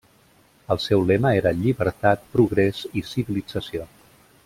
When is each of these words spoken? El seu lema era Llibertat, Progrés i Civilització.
El 0.75 0.79
seu 0.85 1.03
lema 1.09 1.33
era 1.41 1.51
Llibertat, 1.59 2.25
Progrés 2.37 2.83
i 3.03 3.05
Civilització. 3.15 3.87